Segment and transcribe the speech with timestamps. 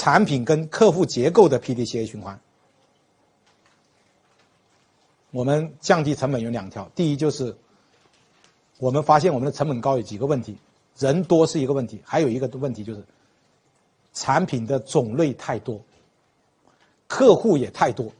[0.00, 2.40] 产品跟客户结构的 PDCA 循环。
[5.30, 7.54] 我们降低成本有两条，第一就是
[8.78, 10.56] 我们发现我们的成本高有几个问题，
[10.96, 13.04] 人多是一个问题，还有一个问题就是
[14.14, 15.78] 产品的种类太多，
[17.06, 18.10] 客户也太多。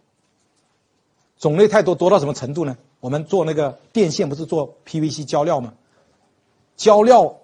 [1.39, 2.77] 种类太多，多到什么程度呢？
[3.01, 5.73] 我们做那个电线不是做 PVC 胶料吗？
[6.77, 7.39] 胶料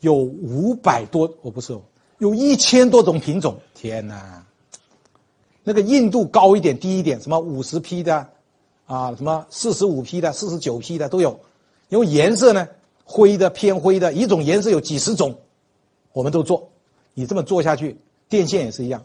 [0.00, 1.80] 有五百多，我不是，
[2.18, 3.58] 有一千多种品种。
[3.74, 4.44] 天哪，
[5.62, 8.28] 那个硬度高一点、低一点，什么五十 P 的。
[8.86, 11.40] 啊，什么四十五 P 的、四十九 P 的都有，
[11.88, 12.68] 因为颜色呢，
[13.04, 15.40] 灰的、偏灰的，一种颜色有几十种，
[16.12, 16.68] 我们都做。
[17.12, 17.98] 你这么做下去，
[18.28, 19.04] 电线也是一样，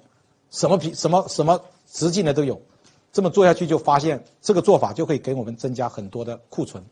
[0.52, 1.60] 什么皮、什么什么
[1.91, 2.62] 直径的都有。
[3.12, 6.86] 这么做下去，就发现这个做法就可以给我们增加很多的库存，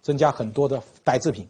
[0.00, 1.48] 增加很多的呆制品。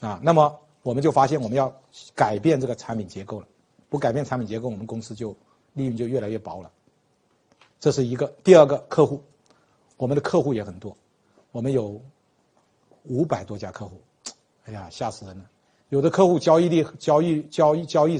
[0.00, 1.70] 啊，那么我们就发现我们要
[2.14, 3.46] 改变这个产品结构了，
[3.90, 5.36] 不改变产品结构，我们公司就
[5.74, 6.70] 利润就越来越薄了。
[7.78, 9.22] 这是一个，第二个客户，
[9.98, 10.96] 我们的客户也很多，
[11.52, 12.00] 我们有
[13.04, 14.00] 五百多家客户，
[14.64, 15.44] 哎呀，吓死人了！
[15.90, 18.18] 有的客户交易力、交易、交易、交易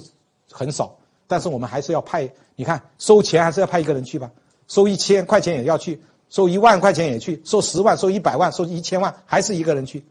[0.51, 0.95] 很少，
[1.27, 4.31] 但是我们还是要派，你看收钱还是要派一个人去吧，
[4.67, 10.05] 收一千块钱也要去，收一万块钱也去，收十万、收一百万、收一千万还是一个人去，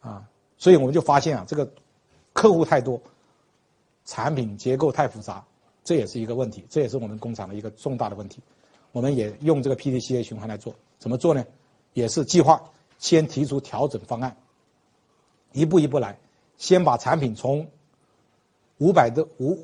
[0.00, 0.24] 啊，
[0.58, 1.70] 所以我们就发现啊，这个
[2.32, 3.00] 客户太多，
[4.04, 5.44] 产品结构太复杂。
[5.84, 8.40] 这也是一个问题，这也是我们工厂的一个重大的问题。
[8.90, 11.44] 我们也用这个 PDCA 循环来做，怎么做呢？
[11.92, 14.36] 也是计划先提出调整方案，
[15.52, 16.18] 一步一步来，
[16.58, 17.68] 先把产品从
[18.78, 19.58] 五百多五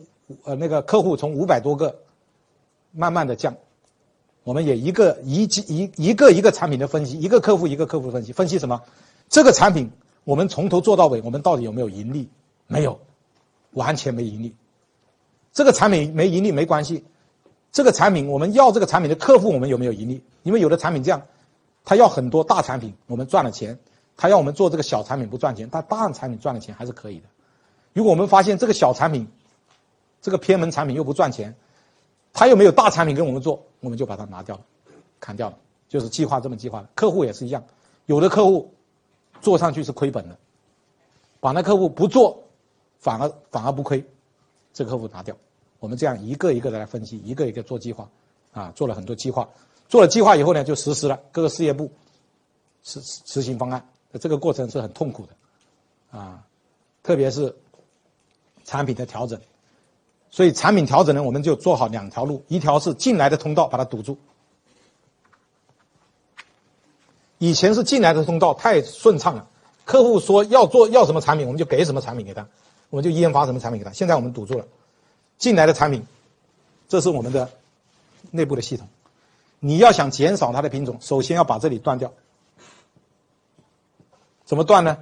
[0.45, 2.03] 呃那个客户从五百多个
[2.93, 3.57] 慢慢的降。
[4.45, 8.83] 我们也一个一一一个一个产品的分析，一个客户一个客户分析，分析什么？
[9.29, 9.91] 这个产品
[10.25, 12.28] 我们从头做到尾，我们到底有没有盈利？
[12.67, 13.01] 没有，
[13.73, 14.55] 完全没盈利。
[15.53, 17.05] 这个产品没盈利没关系，
[17.70, 20.23] 这个产品我们要这个产品的客户我们有没有盈利？
[20.42, 21.23] 因为有的产品这样，
[21.84, 23.74] 他要很多大产品，我们赚了钱；
[24.17, 27.27] 他要我们做这个小产品不赚钱，他大产品赚了钱还是可以的。
[27.92, 29.29] 如果我们发现这个小产品，
[30.23, 31.55] 这个偏门产品又不赚钱，
[32.33, 34.63] 他又没有大产品跟我们做，我们就把它拿掉了，
[35.20, 35.58] 砍掉了。
[35.89, 36.89] 就是计划这么计划的。
[36.95, 37.63] 客户也是一样，
[38.07, 38.73] 有的客户
[39.42, 40.39] 做上去是亏本的，
[41.41, 42.42] 把那客户不做，
[42.98, 44.03] 反而反而不亏。
[44.73, 45.36] 这个客户拿掉，
[45.80, 48.08] 我们这样一个一个的来分析，一个一个做计划，
[48.52, 49.47] 啊，做了很多计划，
[49.86, 51.20] 做了计划以后呢，就实施了。
[51.31, 51.91] 各个事业部
[52.83, 53.86] 实实行方案，
[54.19, 56.47] 这个过程是很痛苦的，啊，
[57.02, 57.55] 特别是
[58.64, 59.39] 产品的调整，
[60.31, 64.17] 所以产品调整呢，我们就做好两条路，一条是进来的通道把它堵住，
[67.42, 69.48] 以前是进来的通道太顺畅了，
[69.85, 72.47] 客户说要做要什么产品，我们就给什么产品给他。
[72.89, 73.91] 我们就研发什么产品给他。
[73.91, 74.64] 现在我们堵住了，
[75.39, 76.07] 进来的产品，
[76.89, 77.51] 这是我们的
[78.31, 78.86] 内部的系统。
[79.58, 82.13] 你要想减少它的品种，首先要把这里断掉。
[84.45, 84.98] 怎么断呢？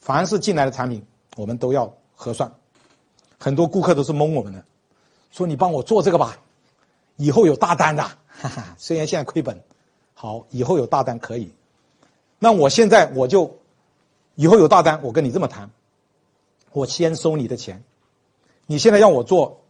[0.00, 2.52] 凡是进来的产品，我们都要核算。
[3.36, 4.62] 很多顾客都是蒙我们的，
[5.32, 6.38] 说你帮我做这个吧，
[7.16, 8.04] 以后有大单的。
[8.04, 9.60] 哈哈，虽然现在亏本，
[10.20, 11.52] 好，以后有大单可以。
[12.40, 13.56] 那我现在我就
[14.34, 15.70] 以后有大单，我跟你这么谈。
[16.72, 17.84] 我先收你的钱，
[18.66, 19.60] 你现在让我做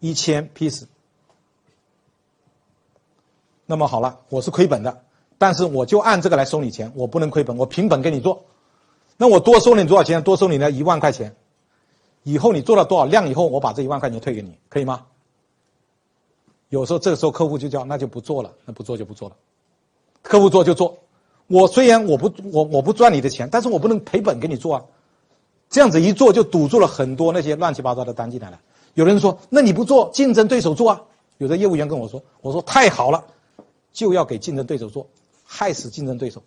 [0.00, 0.86] 一千 piece，
[3.64, 5.04] 那么好了，我是亏本的，
[5.38, 8.42] 但是我就按这个来收你钱，我不能亏本，我凭本给你做。
[9.16, 10.24] 那我多收你多少钱？
[10.24, 11.36] 多收你呢一万块钱。
[12.24, 15.06] 以后你做了多少量以后，我把这一万块钱退给你，可以吗？
[16.68, 19.36] 有时候这个时候客户就叫那就不做了，那不做就不做了。
[20.22, 20.98] 客户做就做，
[21.46, 24.84] 我虽然我不我我不赚你的钱，但是我不能赔本给你做啊。
[25.68, 28.60] 这样子一做就堵住了很多那些乱七八糟的单进来了。
[28.94, 31.02] 有人说：“那你不做，竞争对手做啊？”
[31.38, 33.24] 有的业务员跟我说：“我说太好了，
[33.92, 35.06] 就要给竞争对手做，
[35.44, 36.42] 害死竞争对手，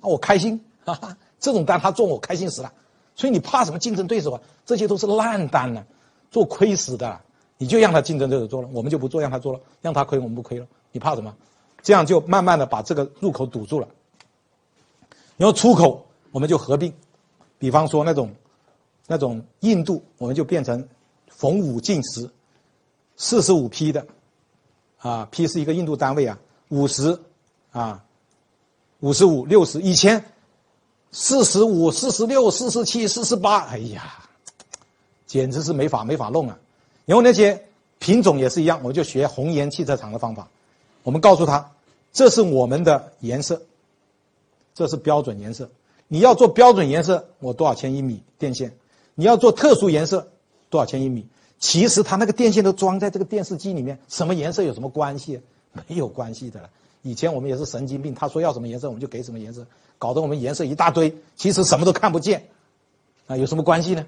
[0.00, 2.72] 啊，我开心，哈哈，这种单他做我开心死了。
[3.16, 4.40] 所以你怕什么竞争对手啊？
[4.64, 5.84] 这些都是烂单呢，
[6.30, 7.20] 做亏死的，
[7.58, 10.66] 你就让他竞争对手做了，我们就不做，让他做了，让他亏我们不亏了。
[10.92, 11.34] 你怕什么？
[11.84, 13.86] 这样就慢慢的把这个入口堵住了。
[15.36, 16.92] 然后出口我们就合并，
[17.60, 18.34] 比方说那种。
[19.06, 20.88] 那种硬度，我们就变成
[21.28, 22.30] 逢五进十，
[23.18, 24.06] 四十五批的，
[24.96, 26.38] 啊批是一个硬度单位啊，
[26.70, 27.20] 五十，
[27.70, 28.02] 啊，
[29.00, 30.24] 五十五、六十，以前
[31.12, 34.24] 四十五、四十六、四十七、四十八，哎呀，
[35.26, 36.58] 简直是没法没法弄啊。
[37.04, 37.62] 然后那些
[37.98, 40.48] 品种也是一样，我就学红岩汽车厂的方法，
[41.04, 41.70] 我们告诉他，
[42.12, 43.62] 这是我们的颜色，
[44.74, 45.70] 这是标准颜色，
[46.08, 48.74] 你要做标准颜色，我多少钱一米电线？
[49.14, 50.26] 你要做特殊颜色，
[50.70, 51.28] 多少钱一米。
[51.60, 55.40] 其实它那个电线都装在这个电视机里面，什么颜色有什么关系？
[55.88, 56.70] 没有关系的了。
[57.02, 59.66] 以前我们也是神经病，他说要什么颜色我们就给什么颜色，
[59.98, 62.48] 搞得我们颜色一大堆，其实什么都看不见，
[63.26, 64.06] 啊，有什么关系呢？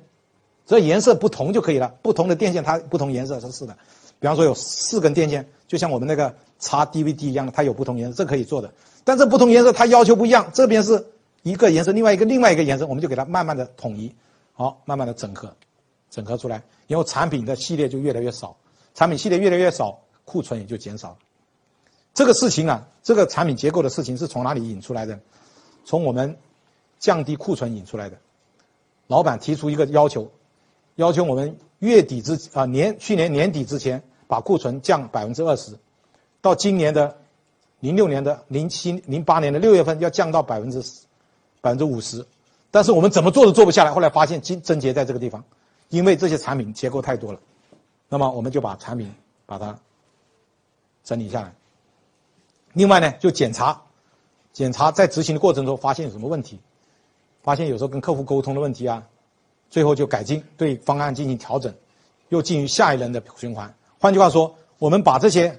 [0.67, 1.95] 只要颜色不同就可以了。
[2.03, 3.77] 不同的电线它不同颜色，是是的。
[4.19, 8.73] 比方说有四根电线，就像我们那个插 DVD 一样的，它有不同颜色，这可以做的。
[9.05, 11.07] 但这不同颜色它要求不一样，这边是
[11.43, 14.15] 一个颜色，另外一个另外一个颜色，我们就给它慢慢的统一，
[14.53, 15.55] 好，慢慢的整合，
[16.11, 18.57] 整合出来，然后产品的系列就越来越少，
[18.95, 21.17] 产品系列越来越少，库存也就减少了。
[22.15, 25.21] 这个事情啊，这个产品结构的事情是从哪里引出来的？
[25.85, 26.37] 从我们
[26.99, 28.17] 降低库存引出来的。
[29.07, 30.33] 老板提出一个要求，
[30.97, 35.79] 要求我们月底之啊年去年年底之前把库存降百分之二十，
[36.47, 37.19] 到今年的
[37.81, 41.01] 零六年的零七零八年的六月份要降到百分之十
[41.61, 42.25] 百分之五十，
[42.71, 43.91] 但是我们怎么做都做不下来。
[43.91, 45.43] 后来发现症症结在这个地方，
[45.89, 47.41] 因为这些产品结构太多了，
[48.09, 49.13] 那么我们就把产品
[49.45, 49.77] 把它
[51.03, 51.53] 整理下来。
[52.75, 53.83] 另外呢，就检查，
[54.53, 56.61] 检查在执行的过程中发现有什么问题，
[57.43, 59.03] 发现有时候跟客户沟通的问题啊，
[59.69, 61.75] 最后就改进，对方案进行调整，
[62.29, 63.75] 又进入下一轮的循环。
[63.99, 65.59] 换句话说，我们把这些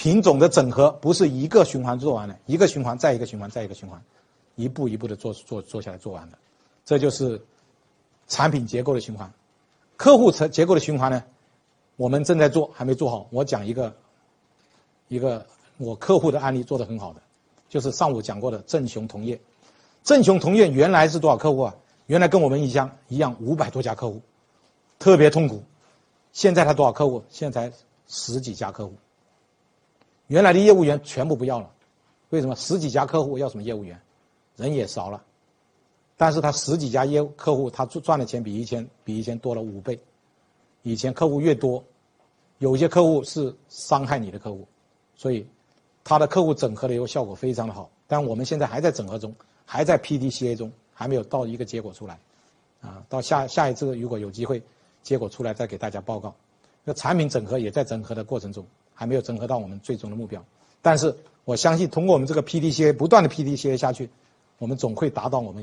[0.00, 4.02] 品种的整合不是一个循环做完了，一个循环再一个循环再一个循环，
[4.56, 6.38] 一步一步的做做做下来做完的，
[6.86, 7.38] 这就是
[8.26, 9.30] 产品结构的循环。
[9.98, 11.22] 客户层结构的循环呢，
[11.96, 13.26] 我们正在做，还没做好。
[13.30, 13.94] 我讲一个
[15.08, 15.46] 一个。
[15.76, 17.22] 我客户的案例做得很好的，
[17.70, 19.40] 就是上午讲过的正雄同业。
[20.02, 21.74] 正雄同业原来是多少客户啊？
[22.06, 24.20] 原来跟我们一样一样五百多家客户，
[24.98, 25.62] 特别痛苦。
[26.32, 27.22] 现在他多少客户？
[27.30, 27.76] 现在才
[28.08, 28.94] 十几家客户。
[30.30, 31.68] 原来的业务员全部不要了，
[32.28, 32.54] 为什么？
[32.54, 34.00] 十几家客户要什么业务员？
[34.54, 35.20] 人也少了，
[36.16, 39.98] 但是他十几家业务客户，他赚赚的钱比以前比以前多了五倍。
[40.82, 41.82] 以前客户越多，
[42.58, 44.66] 有些客户是伤害你的客户，
[45.16, 45.44] 所以。
[46.02, 49.32] 他的客户整合的以后效果非常的好，但我们现在还在整合中，
[49.66, 52.18] 还在 PDCA 中，还没有到一个结果出来，
[52.80, 54.62] 啊，到下下一次如果有机会，
[55.02, 56.34] 结果出来再给大家报告。
[56.84, 58.66] 那产品整合也在整合的过程中，
[59.00, 60.44] 还没有整合到我们最终的目标。
[60.82, 61.16] 但是
[61.46, 64.10] 我相信通过我们这个 PDCA 不断的 PDCA 下去，
[64.58, 65.58] 我们总会达到我们。